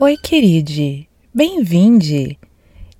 Oi, 0.00 0.16
queride. 0.16 1.08
Bem-vinde. 1.34 2.38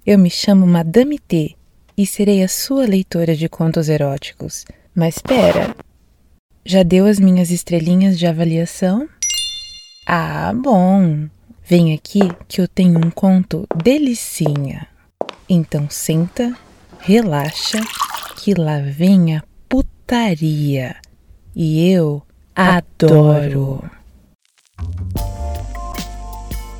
Eu 0.04 0.18
me 0.18 0.28
chamo 0.28 0.66
Madame 0.66 1.16
T 1.16 1.54
e 1.96 2.04
serei 2.04 2.42
a 2.42 2.48
sua 2.48 2.86
leitora 2.86 3.36
de 3.36 3.48
contos 3.48 3.88
eróticos. 3.88 4.64
Mas 4.92 5.14
espera. 5.14 5.76
Já 6.66 6.82
deu 6.82 7.06
as 7.06 7.20
minhas 7.20 7.52
estrelinhas 7.52 8.18
de 8.18 8.26
avaliação? 8.26 9.08
Ah, 10.08 10.52
bom. 10.52 11.28
Vem 11.64 11.94
aqui 11.94 12.18
que 12.48 12.60
eu 12.60 12.66
tenho 12.66 12.98
um 12.98 13.12
conto 13.12 13.64
delicinha. 13.76 14.88
Então 15.48 15.88
senta, 15.88 16.52
relaxa, 16.98 17.78
que 18.38 18.54
lá 18.54 18.80
vem 18.80 19.36
a 19.36 19.44
putaria. 19.68 20.96
E 21.54 21.88
eu 21.92 22.24
adoro. 22.56 23.88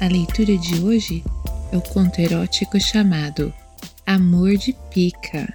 A 0.00 0.06
leitura 0.06 0.56
de 0.56 0.80
hoje 0.80 1.24
é 1.72 1.76
o 1.76 1.82
conto 1.82 2.20
erótico 2.20 2.78
chamado 2.78 3.52
Amor 4.06 4.56
de 4.56 4.72
Pica. 4.92 5.52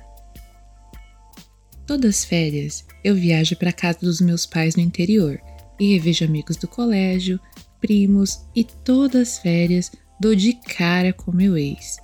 Todas 1.88 2.18
as 2.18 2.26
férias 2.26 2.86
eu 3.06 3.16
viajo 3.16 3.56
para 3.56 3.72
casa 3.72 4.00
dos 4.02 4.20
meus 4.20 4.46
pais 4.46 4.76
no 4.76 4.82
interior 4.82 5.40
e 5.80 5.94
revejo 5.94 6.26
amigos 6.26 6.58
do 6.58 6.68
colégio, 6.68 7.40
primos 7.80 8.42
e 8.54 8.66
todas 8.66 9.30
as 9.30 9.40
férias 9.40 9.90
dou 10.20 10.36
de 10.36 10.52
cara 10.52 11.14
com 11.14 11.32
meu 11.32 11.58
ex. 11.58 11.98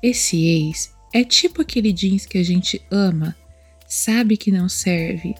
Esse 0.00 0.36
ex 0.46 0.94
é 1.12 1.24
tipo 1.24 1.62
aquele 1.62 1.92
jeans 1.92 2.24
que 2.26 2.38
a 2.38 2.44
gente 2.44 2.80
ama, 2.92 3.34
sabe 3.88 4.36
que 4.36 4.52
não 4.52 4.68
serve, 4.68 5.34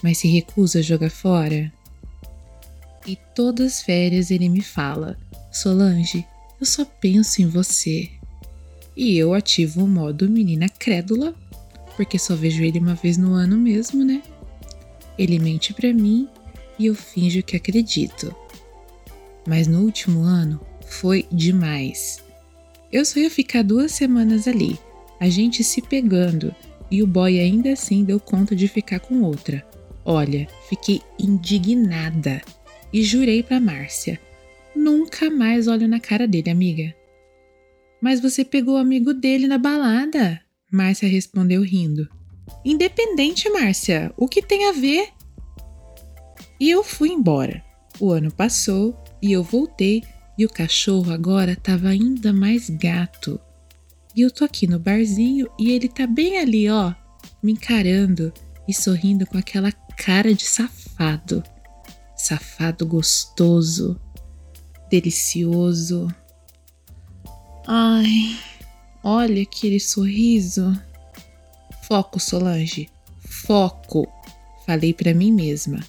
mas 0.00 0.18
se 0.18 0.28
recusa 0.28 0.78
a 0.78 0.82
jogar 0.82 1.10
fora. 1.10 1.72
E 3.04 3.18
todas 3.34 3.66
as 3.66 3.82
férias 3.82 4.30
ele 4.30 4.48
me 4.48 4.60
fala: 4.60 5.18
Solange, 5.50 6.26
eu 6.60 6.66
só 6.66 6.84
penso 6.84 7.40
em 7.40 7.46
você. 7.46 8.10
E 8.96 9.16
eu 9.16 9.32
ativo 9.32 9.84
o 9.84 9.88
modo 9.88 10.28
menina 10.28 10.68
crédula, 10.68 11.34
porque 11.96 12.18
só 12.18 12.34
vejo 12.34 12.62
ele 12.62 12.78
uma 12.78 12.94
vez 12.94 13.16
no 13.16 13.32
ano 13.32 13.56
mesmo, 13.56 14.04
né? 14.04 14.22
Ele 15.18 15.38
mente 15.38 15.72
para 15.72 15.92
mim 15.92 16.28
e 16.78 16.86
eu 16.86 16.94
finjo 16.94 17.42
que 17.42 17.56
acredito. 17.56 18.34
Mas 19.46 19.66
no 19.66 19.82
último 19.82 20.22
ano 20.22 20.60
foi 20.86 21.26
demais. 21.30 22.22
Eu 22.92 23.04
só 23.04 23.18
ia 23.18 23.30
ficar 23.30 23.62
duas 23.62 23.92
semanas 23.92 24.46
ali, 24.46 24.78
a 25.20 25.28
gente 25.28 25.62
se 25.64 25.80
pegando, 25.82 26.54
e 26.90 27.02
o 27.02 27.06
boy 27.06 27.38
ainda 27.38 27.72
assim 27.72 28.04
deu 28.04 28.18
conta 28.18 28.54
de 28.54 28.66
ficar 28.68 29.00
com 29.00 29.22
outra. 29.22 29.64
Olha, 30.04 30.46
fiquei 30.68 31.02
indignada 31.18 32.40
e 32.92 33.02
jurei 33.02 33.42
para 33.42 33.60
Márcia 33.60 34.18
Nunca 34.78 35.28
mais 35.28 35.66
olho 35.66 35.88
na 35.88 35.98
cara 35.98 36.24
dele, 36.24 36.50
amiga. 36.50 36.94
Mas 38.00 38.20
você 38.20 38.44
pegou 38.44 38.76
o 38.76 38.78
amigo 38.78 39.12
dele 39.12 39.48
na 39.48 39.58
balada? 39.58 40.40
Márcia 40.70 41.08
respondeu 41.08 41.62
rindo. 41.62 42.08
Independente, 42.64 43.50
Márcia, 43.50 44.12
o 44.16 44.28
que 44.28 44.40
tem 44.40 44.68
a 44.68 44.72
ver? 44.72 45.08
E 46.60 46.70
eu 46.70 46.84
fui 46.84 47.08
embora. 47.08 47.60
O 47.98 48.12
ano 48.12 48.30
passou 48.30 48.96
e 49.20 49.32
eu 49.32 49.42
voltei 49.42 50.04
e 50.38 50.46
o 50.46 50.48
cachorro 50.48 51.12
agora 51.12 51.54
estava 51.54 51.88
ainda 51.88 52.32
mais 52.32 52.70
gato. 52.70 53.40
E 54.14 54.20
eu 54.20 54.30
tô 54.30 54.44
aqui 54.44 54.68
no 54.68 54.78
barzinho 54.78 55.48
e 55.58 55.72
ele 55.72 55.88
tá 55.88 56.06
bem 56.06 56.38
ali, 56.38 56.70
ó, 56.70 56.94
me 57.42 57.50
encarando 57.50 58.32
e 58.68 58.72
sorrindo 58.72 59.26
com 59.26 59.36
aquela 59.36 59.72
cara 59.72 60.32
de 60.32 60.44
safado. 60.44 61.42
Safado 62.16 62.86
gostoso 62.86 64.00
delicioso. 64.90 66.12
Ai, 67.66 68.36
olha 69.02 69.42
aquele 69.42 69.78
sorriso. 69.78 70.76
Foco, 71.82 72.20
Solange, 72.20 72.88
foco, 73.20 74.06
falei 74.66 74.92
para 74.92 75.14
mim 75.14 75.32
mesma. 75.32 75.80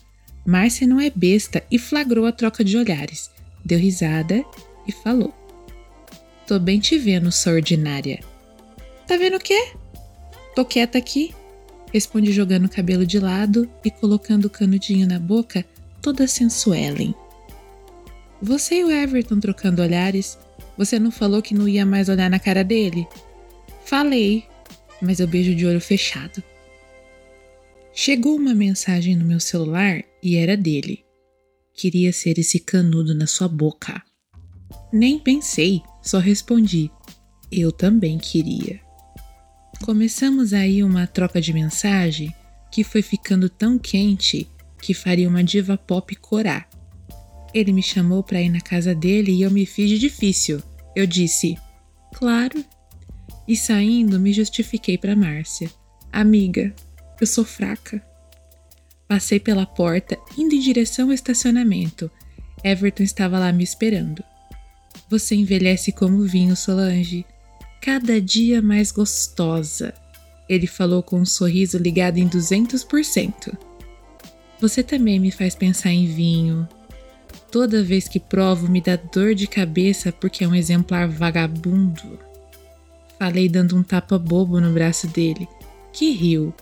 Márcia 0.46 0.88
não 0.88 1.00
é 1.00 1.10
besta 1.10 1.64
e 1.70 1.78
flagrou 1.78 2.26
a 2.26 2.32
troca 2.32 2.64
de 2.64 2.78
olhares. 2.78 3.30
Deu 3.64 3.78
risada 3.78 4.44
e 4.88 4.92
falou: 4.92 5.34
Tô 6.48 6.58
bem 6.60 6.80
te 6.80 6.98
vendo, 6.98 7.32
sua 7.32 7.54
ordinária. 7.54 8.20
Tá 9.06 9.18
vendo 9.18 9.38
o 9.38 9.40
quê? 9.40 9.74
Tô 10.56 10.66
quieta 10.66 10.98
aqui, 10.98 11.34
respondi 11.94 12.32
jogando 12.32 12.66
o 12.66 12.70
cabelo 12.70 13.06
de 13.06 13.20
lado 13.20 13.70
e 13.84 13.92
colocando 13.92 14.46
o 14.46 14.50
canudinho 14.50 15.08
na 15.08 15.20
boca, 15.20 15.66
toda 16.02 16.28
sensuelen. 16.28 17.14
Você 18.42 18.76
e 18.80 18.84
o 18.84 18.92
Everton 18.92 19.40
trocando 19.40 19.82
olhares. 19.82 20.38
Você 20.78 20.98
não 20.98 21.12
falou 21.12 21.42
que 21.42 21.54
não 21.54 21.68
ia 21.68 21.86
mais 21.86 22.08
olhar 22.08 22.30
na 22.30 22.40
cara 22.40 22.64
dele? 22.64 23.06
Falei, 23.86 24.46
mas 25.02 25.20
eu 25.20 25.28
beijo 25.28 25.54
de 25.54 25.66
olho 25.66 25.82
fechado. 25.82 26.42
Chegou 27.94 28.36
uma 28.38 28.54
mensagem 28.54 29.16
no 29.16 29.26
meu 29.26 29.40
celular 29.40 30.02
e 30.24 30.38
era 30.38 30.56
dele. 30.56 31.04
Queria 31.74 32.14
ser 32.14 32.40
esse 32.40 32.60
canudo 32.60 33.14
na 33.14 33.28
sua 33.28 33.48
boca. 33.48 34.02
Nem 34.92 35.20
pensei, 35.20 35.82
só 36.02 36.18
respondi. 36.18 36.90
Eu 37.52 37.72
também 37.72 38.18
queria. 38.18 38.80
Começamos 39.84 40.54
aí 40.54 40.84
uma 40.84 41.08
troca 41.08 41.42
de 41.42 41.52
mensagem 41.52 42.34
que 42.72 42.84
foi 42.84 43.02
ficando 43.02 43.50
tão 43.50 43.78
quente 43.78 44.48
que 44.82 44.94
faria 44.94 45.28
uma 45.28 45.44
diva 45.44 45.78
pop 45.78 46.16
corar. 46.16 46.70
Ele 47.54 47.72
me 47.72 47.82
chamou 47.82 48.24
para 48.24 48.42
ir 48.42 48.50
na 48.50 48.62
casa 48.62 48.94
dele 48.94 49.32
e 49.32 49.42
eu 49.42 49.52
me 49.52 49.66
fiz 49.66 49.90
de 49.90 49.98
difícil. 49.98 50.62
Eu 50.96 51.08
disse: 51.08 51.58
Claro. 52.14 52.64
E 53.48 53.56
saindo, 53.56 54.20
me 54.20 54.32
justifiquei 54.32 54.98
para 54.98 55.16
Márcia: 55.16 55.70
Amiga, 56.12 56.74
eu 57.20 57.26
sou 57.26 57.44
fraca. 57.44 58.04
Passei 59.08 59.40
pela 59.40 59.66
porta, 59.66 60.18
indo 60.38 60.54
em 60.54 60.60
direção 60.60 61.08
ao 61.08 61.14
estacionamento. 61.14 62.12
Everton 62.64 63.04
estava 63.04 63.40
lá 63.40 63.52
me 63.52 63.64
esperando. 63.64 64.24
Você 65.10 65.34
envelhece 65.34 65.92
como 65.92 66.24
vinho, 66.24 66.56
Solange. 66.56 67.26
Cada 67.82 68.22
dia 68.22 68.62
mais 68.62 68.92
gostosa. 68.92 69.94
Ele 70.48 70.68
falou 70.68 71.02
com 71.02 71.20
um 71.20 71.26
sorriso 71.26 71.78
ligado 71.78 72.18
em 72.18 72.28
200%. 72.28 73.58
Você 74.60 74.84
também 74.84 75.20
me 75.20 75.32
faz 75.32 75.56
pensar 75.56 75.92
em 75.92 76.06
vinho, 76.06 76.68
Toda 77.52 77.84
vez 77.84 78.08
que 78.08 78.20
provo 78.20 78.70
me 78.70 78.80
dá 78.80 78.96
dor 78.96 79.34
de 79.34 79.48
cabeça 79.48 80.12
porque 80.12 80.44
é 80.44 80.48
um 80.48 80.54
exemplar 80.54 81.08
vagabundo. 81.08 82.20
Falei 83.18 83.50
dando 83.50 83.76
um 83.76 83.84
tapa 83.84 84.20
bobo 84.20 84.62
no 84.62 84.72
braço 84.72 85.08
dele, 85.08 85.48
que 85.92 86.12
riu, 86.12 86.54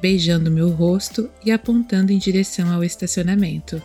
beijando 0.00 0.50
meu 0.50 0.68
rosto 0.70 1.30
e 1.44 1.52
apontando 1.52 2.12
em 2.12 2.18
direção 2.18 2.72
ao 2.72 2.82
estacionamento. 2.82 3.80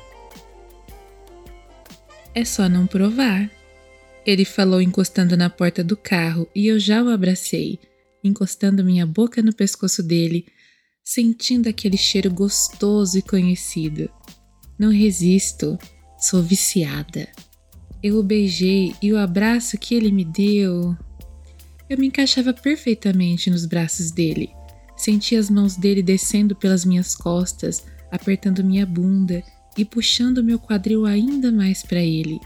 É 2.34 2.44
só 2.44 2.68
não 2.68 2.88
provar. 2.88 3.50
Ele 4.26 4.44
falou 4.44 4.82
encostando 4.82 5.38
na 5.38 5.50
porta 5.50 5.84
do 5.84 5.96
carro 5.96 6.50
e 6.54 6.68
eu 6.68 6.80
já 6.80 7.02
o 7.02 7.10
abracei, 7.10 7.80
encostando 8.24 8.84
minha 8.84 9.06
boca 9.06 9.42
no 9.42 9.54
pescoço 9.54 10.04
dele, 10.04 10.46
sentindo 11.04 11.70
aquele 11.70 11.98
cheiro 11.98 12.30
gostoso 12.30 13.18
e 13.18 13.22
conhecido. 13.22 14.10
Não 14.78 14.92
resisto. 14.92 15.78
Sou 16.20 16.42
viciada. 16.42 17.28
Eu 18.02 18.18
o 18.18 18.24
beijei 18.24 18.96
e 19.00 19.14
o 19.14 19.20
abraço 19.20 19.78
que 19.78 19.94
ele 19.94 20.12
me 20.12 20.26
deu. 20.26 20.98
Eu 21.88 21.98
me 21.98 22.08
encaixava 22.08 22.52
perfeitamente 22.54 23.52
nos 23.52 23.68
braços 23.68 24.10
dele. 24.10 24.50
Senti 24.96 25.36
as 25.36 25.48
mãos 25.48 25.76
dele 25.76 26.02
descendo 26.02 26.56
pelas 26.56 26.84
minhas 26.84 27.16
costas, 27.16 27.86
apertando 28.12 28.64
minha 28.64 28.84
bunda 28.84 29.44
e 29.78 29.86
puxando 29.86 30.44
meu 30.44 30.58
quadril 30.58 31.06
ainda 31.06 31.52
mais 31.52 31.84
para 31.84 32.02
ele. 32.02 32.40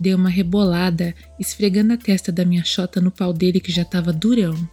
Dei 0.00 0.14
uma 0.14 0.28
rebolada, 0.28 1.14
esfregando 1.38 1.92
a 1.92 1.96
testa 1.96 2.32
da 2.32 2.44
minha 2.44 2.64
chota 2.64 3.00
no 3.00 3.12
pau 3.12 3.32
dele 3.32 3.60
que 3.60 3.70
já 3.70 3.82
estava 3.82 4.12
durão. 4.12 4.68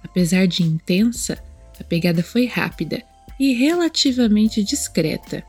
Apesar 0.00 0.46
de 0.46 0.62
intensa, 0.62 1.42
a 1.80 1.82
pegada 1.82 2.22
foi 2.22 2.46
rápida 2.46 3.02
e 3.40 3.52
relativamente 3.52 4.62
discreta. 4.62 5.42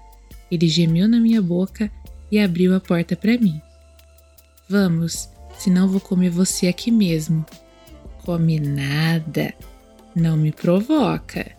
Ele 0.50 0.68
gemeu 0.68 1.08
na 1.08 1.20
minha 1.20 1.42
boca 1.42 1.92
e 2.36 2.40
abriu 2.40 2.76
a 2.76 2.82
porta 2.82 3.16
para 3.16 3.38
mim. 3.38 3.62
Vamos, 4.68 5.30
senão 5.58 5.88
vou 5.88 6.02
comer 6.02 6.30
você 6.30 6.68
aqui 6.68 6.92
mesmo. 6.92 7.46
Come 8.26 8.60
nada, 8.60 9.54
não 10.14 10.36
me 10.36 10.52
provoca. 10.52 11.50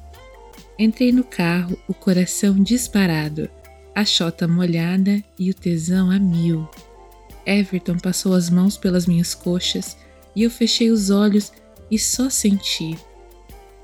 Entrei 0.79 1.13
no 1.13 1.25
carro, 1.25 1.79
o 1.89 1.95
coração 1.95 2.63
disparado, 2.63 3.49
a 3.95 4.05
chota 4.05 4.47
molhada 4.47 5.23
e 5.39 5.51
o 5.51 5.55
tesão 5.55 6.11
a 6.11 6.19
mil. 6.19 6.69
Everton 7.47 7.97
passou 7.97 8.35
as 8.35 8.51
mãos 8.51 8.77
pelas 8.77 9.07
minhas 9.07 9.35
coxas 9.35 9.97
e 10.35 10.43
eu 10.43 10.51
fechei 10.51 10.91
os 10.91 11.09
olhos 11.09 11.53
e 11.91 11.99
só 11.99 12.29
senti. 12.29 12.99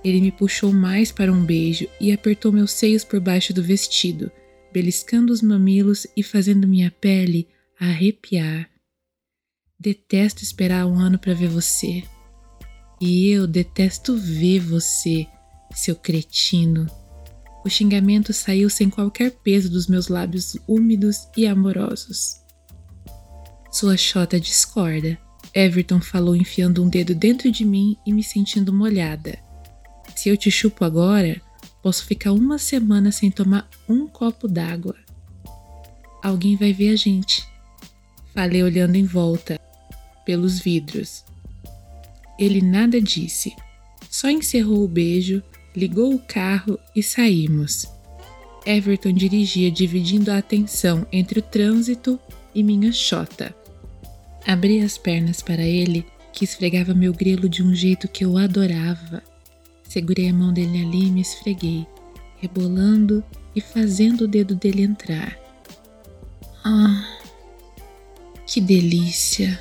Ele 0.04 0.20
me 0.20 0.30
puxou 0.30 0.72
mais 0.72 1.10
para 1.10 1.32
um 1.32 1.42
beijo 1.42 1.88
e 1.98 2.12
apertou 2.12 2.52
meus 2.52 2.72
seios 2.72 3.02
por 3.02 3.18
baixo 3.18 3.54
do 3.54 3.62
vestido 3.62 4.30
beliscando 4.72 5.32
os 5.32 5.42
mamilos 5.42 6.06
e 6.16 6.22
fazendo 6.22 6.66
minha 6.66 6.90
pele 6.90 7.48
arrepiar. 7.78 8.68
Detesto 9.78 10.42
esperar 10.42 10.86
um 10.86 10.98
ano 10.98 11.18
para 11.18 11.34
ver 11.34 11.48
você. 11.48 12.04
E 13.00 13.28
eu 13.28 13.46
detesto 13.46 14.16
ver 14.16 14.60
você, 14.60 15.26
seu 15.74 15.96
cretino. 15.96 16.86
O 17.64 17.68
xingamento 17.68 18.32
saiu 18.32 18.70
sem 18.70 18.88
qualquer 18.88 19.30
peso 19.30 19.68
dos 19.68 19.86
meus 19.86 20.08
lábios 20.08 20.56
úmidos 20.66 21.28
e 21.36 21.46
amorosos. 21.46 22.40
Sua 23.70 23.96
chota 23.96 24.38
discorda. 24.38 25.18
Everton 25.54 26.00
falou 26.00 26.34
enfiando 26.34 26.82
um 26.82 26.88
dedo 26.88 27.14
dentro 27.14 27.50
de 27.50 27.64
mim 27.64 27.96
e 28.06 28.12
me 28.12 28.22
sentindo 28.22 28.72
molhada. 28.72 29.38
Se 30.14 30.28
eu 30.28 30.36
te 30.36 30.50
chupo 30.50 30.84
agora, 30.84 31.40
posso 31.82 32.04
ficar 32.06 32.32
uma 32.32 32.58
semana 32.58 33.10
sem 33.10 33.30
tomar 33.30 33.68
um 33.88 34.06
copo 34.06 34.46
d'água. 34.46 34.94
Alguém 36.22 36.56
vai 36.56 36.72
ver 36.72 36.90
a 36.90 36.96
gente. 36.96 37.44
Falei 38.32 38.62
olhando 38.62 38.96
em 38.96 39.04
volta, 39.04 39.60
pelos 40.24 40.60
vidros. 40.60 41.24
Ele 42.38 42.62
nada 42.62 43.00
disse, 43.00 43.54
só 44.08 44.30
encerrou 44.30 44.84
o 44.84 44.88
beijo, 44.88 45.42
ligou 45.74 46.14
o 46.14 46.18
carro 46.18 46.78
e 46.94 47.02
saímos. 47.02 47.86
Everton 48.64 49.12
dirigia 49.12 49.70
dividindo 49.70 50.30
a 50.30 50.38
atenção 50.38 51.06
entre 51.10 51.40
o 51.40 51.42
trânsito 51.42 52.18
e 52.54 52.62
minha 52.62 52.92
chota. 52.92 53.54
Abri 54.46 54.80
as 54.80 54.96
pernas 54.96 55.42
para 55.42 55.62
ele, 55.62 56.06
que 56.32 56.44
esfregava 56.44 56.94
meu 56.94 57.12
grelo 57.12 57.48
de 57.48 57.62
um 57.62 57.74
jeito 57.74 58.08
que 58.08 58.24
eu 58.24 58.38
adorava. 58.38 59.22
Segurei 59.92 60.30
a 60.30 60.32
mão 60.32 60.54
dele 60.54 60.80
ali 60.80 61.08
e 61.08 61.10
me 61.10 61.20
esfreguei, 61.20 61.86
rebolando 62.38 63.22
e 63.54 63.60
fazendo 63.60 64.22
o 64.22 64.26
dedo 64.26 64.54
dele 64.54 64.80
entrar. 64.80 65.38
Ah, 66.64 67.18
que 68.46 68.58
delícia! 68.58 69.60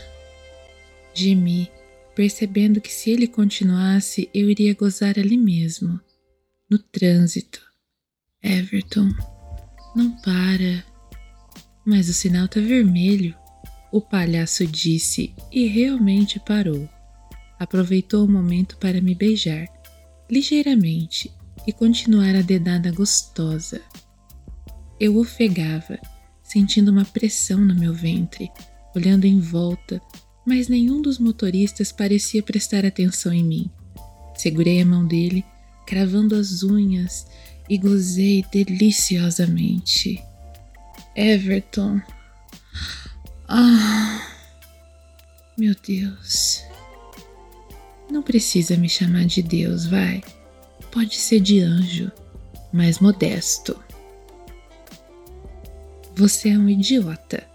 Gemi, 1.14 1.70
percebendo 2.16 2.80
que 2.80 2.94
se 2.94 3.10
ele 3.10 3.28
continuasse 3.28 4.30
eu 4.34 4.50
iria 4.50 4.74
gozar 4.74 5.20
ali 5.20 5.36
mesmo, 5.36 6.00
no 6.70 6.80
trânsito. 6.80 7.62
Everton, 8.42 9.10
não 9.94 10.12
para. 10.22 10.86
Mas 11.86 12.08
o 12.08 12.14
sinal 12.14 12.48
tá 12.48 12.62
vermelho, 12.62 13.36
o 13.92 14.00
palhaço 14.00 14.66
disse 14.66 15.36
e 15.52 15.68
realmente 15.68 16.40
parou. 16.40 16.88
Aproveitou 17.60 18.24
o 18.24 18.32
momento 18.32 18.78
para 18.78 19.02
me 19.02 19.14
beijar, 19.14 19.68
ligeiramente, 20.32 21.30
e 21.68 21.74
continuar 21.74 22.36
a 22.36 22.42
dedada 22.42 22.92
gostosa. 22.92 23.82
Eu 25.00 25.18
ofegava, 25.18 26.00
sentindo 26.42 26.90
uma 26.92 27.06
pressão 27.06 27.60
no 27.60 27.76
meu 27.76 27.94
ventre, 27.94 28.50
olhando 28.96 29.26
em 29.26 29.40
volta, 29.40 30.02
mas 30.46 30.68
nenhum 30.68 31.02
dos 31.02 31.20
motoristas 31.20 31.92
parecia 31.92 32.42
prestar 32.42 32.86
atenção 32.86 33.32
em 33.34 33.44
mim. 33.44 33.70
Segurei 34.36 34.82
a 34.82 34.86
mão 34.86 35.06
dele, 35.06 35.46
cravando 35.86 36.36
as 36.36 36.64
unhas 36.64 37.28
e 37.70 37.78
gozei 37.78 38.44
deliciosamente. 38.52 40.24
Everton. 41.16 42.02
Ah. 43.48 44.28
Meu 45.58 45.76
Deus. 45.86 46.51
Precisa 48.32 48.78
me 48.78 48.88
chamar 48.88 49.26
de 49.26 49.42
Deus, 49.42 49.86
vai. 49.86 50.24
Pode 50.90 51.18
ser 51.18 51.42
de 51.42 51.60
anjo, 51.60 52.10
mas 52.72 53.00
modesto. 53.00 53.78
Você 56.16 56.48
é 56.48 56.58
um 56.58 56.70
idiota. 56.70 57.46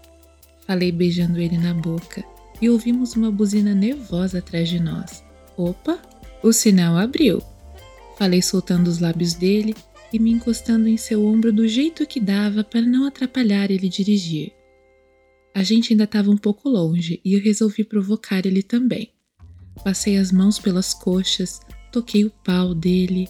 Falei 0.67 0.91
beijando 0.91 1.39
ele 1.39 1.57
na 1.57 1.73
boca 1.73 2.23
e 2.61 2.69
ouvimos 2.69 3.15
uma 3.15 3.31
buzina 3.31 3.73
nervosa 3.73 4.37
atrás 4.37 4.69
de 4.69 4.79
nós. 4.79 5.23
Opa, 5.57 5.99
o 6.43 6.53
sinal 6.53 6.95
abriu. 6.95 7.41
Falei 8.15 8.43
soltando 8.43 8.87
os 8.87 8.99
lábios 8.99 9.33
dele 9.33 9.73
e 10.13 10.19
me 10.19 10.29
encostando 10.29 10.87
em 10.87 10.95
seu 10.95 11.25
ombro 11.25 11.51
do 11.51 11.67
jeito 11.67 12.05
que 12.05 12.19
dava 12.19 12.63
para 12.63 12.81
não 12.81 13.07
atrapalhar 13.07 13.71
ele 13.71 13.89
dirigir. 13.89 14.53
A 15.55 15.63
gente 15.63 15.93
ainda 15.93 16.03
estava 16.03 16.29
um 16.29 16.37
pouco 16.37 16.69
longe 16.69 17.19
e 17.25 17.33
eu 17.33 17.41
resolvi 17.41 17.83
provocar 17.83 18.45
ele 18.45 18.61
também. 18.61 19.16
Passei 19.83 20.17
as 20.17 20.31
mãos 20.31 20.59
pelas 20.59 20.93
coxas, 20.93 21.59
toquei 21.91 22.25
o 22.25 22.29
pau 22.29 22.73
dele. 22.73 23.29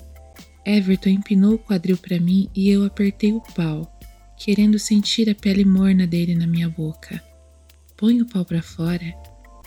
Everton 0.65 1.09
empinou 1.09 1.53
o 1.53 1.59
quadril 1.59 1.97
para 1.97 2.19
mim 2.19 2.49
e 2.55 2.69
eu 2.69 2.83
apertei 2.83 3.31
o 3.31 3.41
pau, 3.41 3.91
querendo 4.37 4.77
sentir 4.77 5.29
a 5.29 5.35
pele 5.35 5.63
morna 5.63 6.05
dele 6.05 6.35
na 6.35 6.47
minha 6.47 6.69
boca. 6.69 7.21
Põe 7.95 8.21
o 8.21 8.25
pau 8.25 8.43
para 8.43 8.61
fora. 8.61 9.13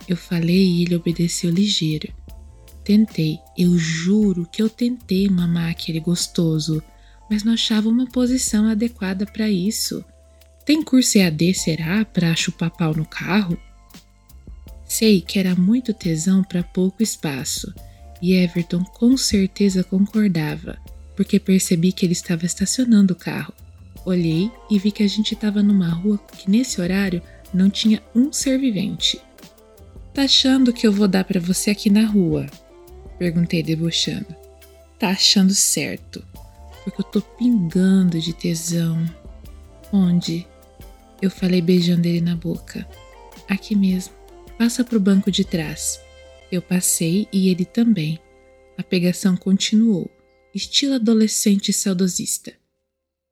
Eu 0.09 0.17
falei 0.17 0.67
e 0.67 0.83
ele 0.83 0.95
obedeceu 0.95 1.51
ligeiro. 1.51 2.13
Tentei, 2.85 3.39
eu 3.57 3.77
juro 3.79 4.49
que 4.51 4.63
eu 4.63 4.69
tentei 4.69 5.29
mamar 5.29 5.71
aquele 5.71 6.01
gostoso, 6.01 6.83
mas 7.31 7.45
não 7.45 7.53
achava 7.53 7.89
uma 7.89 8.07
posição 8.07 8.67
adequada 8.67 9.27
para 9.27 9.49
isso. 9.49 10.05
Tem 10.65 10.83
curso 10.83 11.19
EAD, 11.19 11.55
será, 11.55 12.05
para 12.05 12.35
chupar 12.35 12.71
pau 12.71 12.95
no 12.95 13.05
carro? 13.05 13.59
Sei 14.91 15.21
que 15.21 15.39
era 15.39 15.55
muito 15.55 15.95
tesão 15.95 16.43
para 16.43 16.65
pouco 16.65 17.01
espaço, 17.01 17.73
e 18.21 18.35
Everton 18.35 18.83
com 18.83 19.17
certeza 19.17 19.85
concordava, 19.85 20.77
porque 21.15 21.39
percebi 21.39 21.93
que 21.93 22.05
ele 22.05 22.13
estava 22.13 22.45
estacionando 22.45 23.13
o 23.13 23.17
carro. 23.17 23.55
Olhei 24.05 24.51
e 24.69 24.81
vi 24.81 24.91
que 24.91 25.05
a 25.05 25.09
gente 25.09 25.33
estava 25.33 25.63
numa 25.63 25.89
rua 25.89 26.19
que 26.37 26.51
nesse 26.51 26.81
horário 26.81 27.23
não 27.55 27.71
tinha 27.71 28.03
um 28.17 28.33
ser 28.33 28.59
vivente. 28.59 29.21
Tá 30.13 30.23
achando 30.23 30.73
que 30.73 30.85
eu 30.85 30.93
vou 30.93 31.07
dar 31.07 31.23
para 31.23 31.39
você 31.39 31.71
aqui 31.71 31.89
na 31.89 32.05
rua? 32.05 32.47
Perguntei 33.17 33.63
debochando. 33.63 34.35
Tá 34.99 35.11
achando 35.11 35.55
certo, 35.55 36.21
porque 36.83 37.01
eu 37.01 37.05
tô 37.05 37.21
pingando 37.23 38.19
de 38.19 38.33
tesão. 38.33 39.09
Onde? 39.93 40.45
Eu 41.23 41.31
falei 41.31 41.63
beijando 41.63 42.09
ele 42.09 42.21
na 42.21 42.35
boca. 42.35 42.85
Aqui 43.49 43.77
mesmo. 43.77 44.20
Passa 44.61 44.85
pro 44.85 45.01
banco 45.01 45.31
de 45.31 45.43
trás. 45.43 45.99
Eu 46.53 46.61
passei 46.61 47.27
e 47.33 47.49
ele 47.49 47.65
também. 47.65 48.21
A 48.77 48.83
pegação 48.83 49.35
continuou, 49.35 50.11
estilo 50.55 50.97
adolescente 50.97 51.73
saudosista. 51.73 52.53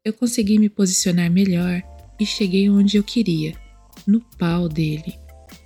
Eu 0.03 0.15
consegui 0.15 0.59
me 0.59 0.71
posicionar 0.71 1.31
melhor 1.31 1.83
e 2.19 2.25
cheguei 2.25 2.71
onde 2.71 2.97
eu 2.97 3.03
queria 3.03 3.53
no 4.07 4.23
pau 4.39 4.71
dele. 4.71 5.19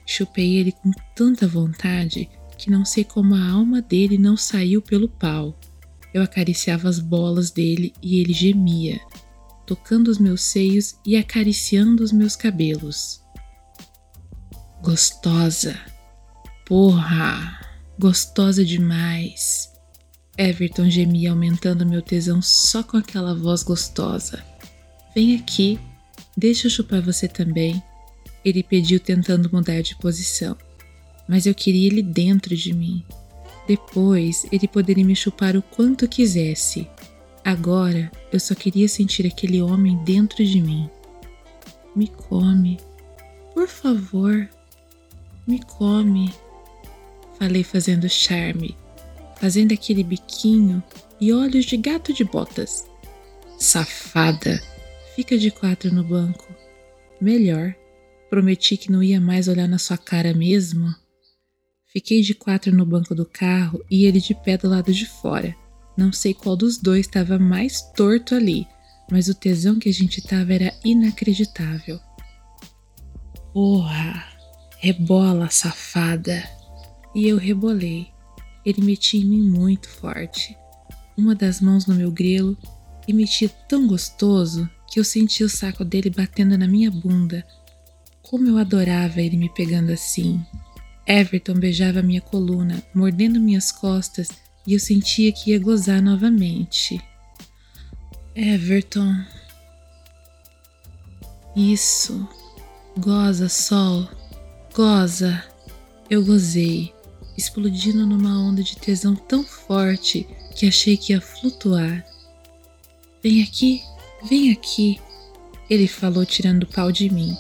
Chupei 0.05 0.57
ele 0.57 0.73
com 0.73 0.91
tanta 1.15 1.47
vontade 1.47 2.29
que 2.59 2.69
não 2.69 2.85
sei 2.85 3.05
como 3.05 3.37
a 3.37 3.49
alma 3.49 3.81
dele 3.81 4.19
não 4.19 4.37
saiu 4.37 4.83
pelo 4.83 5.09
pau. 5.09 5.57
Eu 6.13 6.25
acariciava 6.25 6.89
as 6.89 6.99
bolas 6.99 7.53
dele 7.53 7.95
e 8.03 8.19
ele 8.19 8.33
gemia, 8.33 9.01
tocando 9.65 10.09
os 10.09 10.19
meus 10.19 10.43
seios 10.43 10.97
e 11.07 11.17
acariciando 11.17 12.03
os 12.03 12.11
meus 12.11 12.35
cabelos. 12.35 13.22
Gostosa. 14.83 15.79
Porra! 16.67 17.61
Gostosa 17.97 18.65
demais. 18.65 19.71
Everton 20.37 20.91
gemia 20.91 21.31
aumentando 21.31 21.87
meu 21.87 22.03
tesão 22.03 22.43
só 22.43 22.83
com 22.83 22.97
aquela 22.97 23.33
voz 23.33 23.63
gostosa. 23.63 24.45
Vem 25.15 25.37
aqui, 25.37 25.79
deixa 26.37 26.67
eu 26.67 26.71
chupar 26.71 27.01
você 27.01 27.29
também. 27.29 27.81
Ele 28.45 28.61
pediu 28.61 28.99
tentando 28.99 29.49
mudar 29.53 29.83
de 29.83 29.95
posição, 29.99 30.57
mas 31.29 31.47
eu 31.47 31.55
queria 31.55 31.87
ele 31.87 32.03
dentro 32.03 32.57
de 32.57 32.73
mim. 32.73 33.05
Depois 33.69 34.45
ele 34.51 34.67
poderia 34.67 35.05
me 35.05 35.15
chupar 35.15 35.57
o 35.57 35.63
quanto 35.63 36.09
quisesse. 36.09 36.89
Agora 37.45 38.11
eu 38.33 38.41
só 38.41 38.53
queria 38.53 38.89
sentir 38.89 39.29
aquele 39.29 39.63
homem 39.63 40.03
dentro 40.03 40.45
de 40.45 40.61
mim. 40.61 40.91
Me 41.95 42.09
come, 42.09 42.81
por 43.55 43.69
favor, 43.69 44.49
me 45.47 45.61
come. 45.61 46.33
Falei 47.39 47.65
fazendo 47.65 48.09
charme, 48.09 48.77
fazendo 49.37 49.73
aquele 49.73 50.05
biquinho 50.05 50.83
e 51.21 51.33
olhos 51.33 51.65
de 51.65 51.77
gato 51.77 52.13
de 52.13 52.25
botas. 52.25 52.87
Safada, 53.59 54.61
fica 55.15 55.37
de 55.37 55.51
quatro 55.51 55.93
no 55.93 56.05
banco. 56.05 56.47
Melhor. 57.21 57.75
Prometi 58.29 58.77
que 58.77 58.91
não 58.91 59.03
ia 59.03 59.21
mais 59.21 59.47
olhar 59.47 59.69
na 59.69 59.79
sua 59.79 59.99
cara 59.99 60.33
mesmo. 60.33 60.95
Fiquei 61.87 62.23
de 62.23 62.35
quatro 62.35 62.75
no 62.75 62.87
banco 62.87 63.15
do 63.15 63.27
carro 63.27 63.85
e 63.91 64.07
ele 64.07 64.21
de 64.21 64.35
pé 64.35 64.57
do 64.57 64.69
lado 64.69 64.93
de 64.93 65.05
fora. 65.05 65.55
Não 65.97 66.11
sei 66.11 66.33
qual 66.33 66.57
dos 66.57 66.79
dois 66.79 67.07
estava 67.07 67.39
mais 67.39 67.83
torto 67.93 68.35
ali, 68.35 68.67
mas 69.11 69.29
o 69.29 69.35
tesão 69.35 69.79
que 69.79 69.91
a 69.91 69.93
gente 69.93 70.23
tava 70.23 70.55
era 70.55 70.75
inacreditável. 70.83 72.01
Porra! 73.53 74.32
Rebola, 74.83 75.49
safada! 75.49 76.43
E 77.15 77.29
eu 77.29 77.37
rebolei. 77.37 78.09
Ele 78.65 78.83
metia 78.83 79.21
em 79.21 79.25
mim 79.25 79.43
muito 79.49 79.89
forte. 79.89 80.57
Uma 81.17 81.35
das 81.35 81.61
mãos 81.61 81.87
no 81.87 81.95
meu 81.95 82.11
grelo 82.11 82.59
e 83.07 83.13
metia 83.13 83.49
tão 83.69 83.87
gostoso 83.87 84.69
que 84.91 84.99
eu 84.99 85.05
senti 85.05 85.45
o 85.45 85.49
saco 85.49 85.85
dele 85.85 86.11
batendo 86.11 86.59
na 86.59 86.67
minha 86.67 86.91
bunda 86.91 87.47
como 88.33 88.49
eu 88.49 88.57
adorava 88.57 89.21
ele 89.21 89.37
me 89.37 89.51
pegando 89.51 89.93
assim. 89.93 90.41
Everton 91.07 91.53
beijava 91.53 92.01
minha 92.01 92.23
coluna, 92.23 92.83
mordendo 92.95 93.39
minhas 93.39 93.71
costas, 93.71 94.31
e 94.67 94.73
eu 94.73 94.81
sentia 94.81 95.31
que 95.31 95.51
ia 95.51 95.59
gozar 95.59 96.01
novamente. 96.01 96.99
Everton. 98.35 99.15
Isso. 101.55 102.27
Goza, 102.97 103.51
sol. 103.51 104.09
Goza. 104.75 105.45
Eu 106.09 106.25
gozei, 106.25 106.95
explodindo 107.37 108.07
numa 108.07 108.41
onda 108.41 108.63
de 108.63 108.75
tesão 108.77 109.15
tão 109.15 109.45
forte 109.45 110.27
que 110.57 110.67
achei 110.67 110.97
que 110.97 111.13
ia 111.13 111.21
flutuar. 111.21 112.03
Vem 113.23 113.43
aqui, 113.43 113.83
vem 114.27 114.51
aqui, 114.51 114.99
ele 115.69 115.87
falou 115.87 116.25
tirando 116.25 116.63
o 116.63 116.67
pau 116.67 116.91
de 116.91 117.11
mim. 117.11 117.37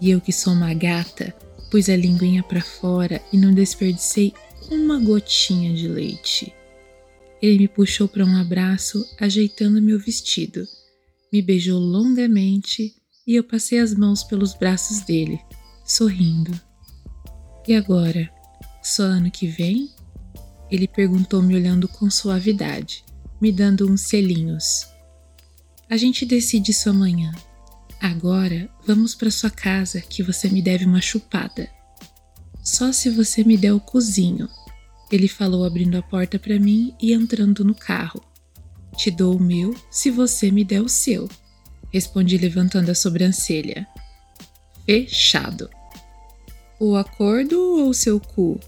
E 0.00 0.10
eu 0.10 0.20
que 0.20 0.32
sou 0.32 0.52
uma 0.52 0.72
gata, 0.72 1.34
pus 1.72 1.88
a 1.88 1.96
linguinha 1.96 2.42
para 2.44 2.62
fora 2.62 3.20
e 3.32 3.36
não 3.36 3.52
desperdicei 3.52 4.32
uma 4.70 5.00
gotinha 5.00 5.74
de 5.74 5.88
leite. 5.88 6.54
Ele 7.42 7.58
me 7.58 7.68
puxou 7.68 8.06
para 8.06 8.24
um 8.24 8.36
abraço, 8.36 9.04
ajeitando 9.18 9.82
meu 9.82 9.98
vestido, 9.98 10.68
me 11.32 11.42
beijou 11.42 11.80
longamente 11.80 12.94
e 13.26 13.34
eu 13.34 13.42
passei 13.42 13.80
as 13.80 13.92
mãos 13.92 14.22
pelos 14.22 14.54
braços 14.54 15.00
dele, 15.00 15.40
sorrindo. 15.90 16.58
E 17.66 17.74
agora? 17.74 18.30
Só 18.82 19.02
ano 19.02 19.30
que 19.30 19.46
vem? 19.46 19.90
Ele 20.70 20.86
perguntou, 20.86 21.42
me 21.42 21.54
olhando 21.54 21.88
com 21.88 22.08
suavidade, 22.08 23.04
me 23.40 23.50
dando 23.50 23.90
uns 23.90 24.02
selinhos. 24.02 24.86
A 25.88 25.96
gente 25.96 26.24
decide 26.24 26.70
isso 26.70 26.88
amanhã. 26.88 27.32
Agora 28.00 28.70
vamos 28.86 29.14
para 29.14 29.30
sua 29.30 29.50
casa 29.50 30.00
que 30.00 30.22
você 30.22 30.48
me 30.48 30.62
deve 30.62 30.84
uma 30.84 31.00
chupada. 31.00 31.68
Só 32.62 32.92
se 32.92 33.10
você 33.10 33.42
me 33.42 33.56
der 33.56 33.72
o 33.72 33.80
cozinho, 33.80 34.48
ele 35.10 35.26
falou 35.26 35.64
abrindo 35.64 35.96
a 35.96 36.02
porta 36.02 36.38
para 36.38 36.58
mim 36.58 36.94
e 37.00 37.12
entrando 37.12 37.64
no 37.64 37.74
carro. 37.74 38.22
Te 38.96 39.10
dou 39.10 39.36
o 39.36 39.42
meu 39.42 39.74
se 39.90 40.10
você 40.10 40.50
me 40.50 40.62
der 40.64 40.80
o 40.80 40.88
seu, 40.88 41.28
respondi 41.92 42.38
levantando 42.38 42.90
a 42.90 42.94
sobrancelha. 42.94 43.86
Fechado. 44.86 45.68
O 46.80 46.96
acordo 46.96 47.54
ou 47.60 47.90
o 47.90 47.94
seu 47.94 48.18
cu? 48.18 48.58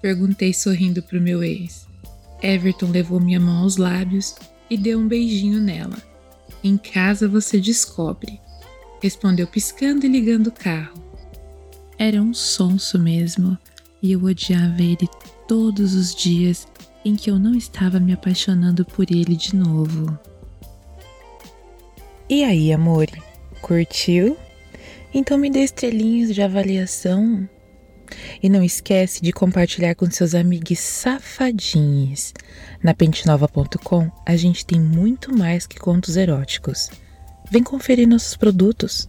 Perguntei 0.00 0.52
sorrindo 0.52 1.00
pro 1.02 1.20
meu 1.20 1.44
ex. 1.44 1.86
Everton 2.42 2.90
levou 2.90 3.20
minha 3.20 3.38
mão 3.38 3.62
aos 3.62 3.76
lábios 3.76 4.34
e 4.68 4.76
deu 4.76 4.98
um 4.98 5.06
beijinho 5.06 5.60
nela. 5.60 5.96
Em 6.64 6.76
casa 6.76 7.28
você 7.28 7.60
descobre 7.60 8.40
respondeu 9.02 9.48
piscando 9.48 10.06
e 10.06 10.08
ligando 10.08 10.46
o 10.46 10.52
carro. 10.52 10.94
Era 11.98 12.22
um 12.22 12.32
sonso 12.32 12.98
mesmo, 12.98 13.58
e 14.00 14.12
eu 14.12 14.22
odiava 14.22 14.80
ele 14.80 15.08
todos 15.48 15.94
os 15.94 16.14
dias 16.14 16.68
em 17.04 17.16
que 17.16 17.28
eu 17.28 17.38
não 17.38 17.54
estava 17.54 17.98
me 17.98 18.12
apaixonando 18.12 18.84
por 18.84 19.10
ele 19.10 19.34
de 19.34 19.56
novo. 19.56 20.16
E 22.28 22.44
aí, 22.44 22.72
amor? 22.72 23.06
Curtiu? 23.60 24.36
Então 25.14 25.36
me 25.36 25.50
dê 25.50 25.60
estrelinhas 25.62 26.34
de 26.34 26.42
avaliação. 26.42 27.48
E 28.42 28.48
não 28.48 28.62
esquece 28.62 29.22
de 29.22 29.32
compartilhar 29.32 29.94
com 29.94 30.10
seus 30.10 30.34
amigos 30.34 30.78
safadinhos. 30.78 32.34
Na 32.82 32.94
pentenova.com 32.94 34.10
a 34.26 34.36
gente 34.36 34.66
tem 34.66 34.80
muito 34.80 35.36
mais 35.36 35.66
que 35.66 35.78
contos 35.78 36.16
eróticos. 36.16 36.90
Vem 37.50 37.62
conferir 37.62 38.08
nossos 38.08 38.36
produtos. 38.36 39.08